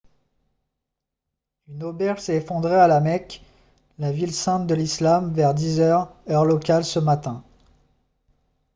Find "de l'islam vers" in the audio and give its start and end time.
4.65-5.53